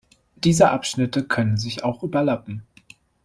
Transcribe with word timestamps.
Diese 0.35 0.71
Abschnitte 0.71 1.23
können 1.25 1.57
sich 1.59 1.83
auch 1.83 2.01
überlappen. 2.01 2.63